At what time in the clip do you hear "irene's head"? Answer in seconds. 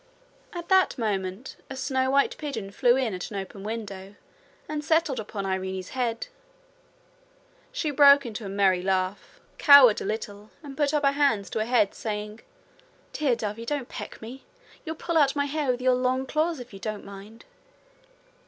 5.45-6.25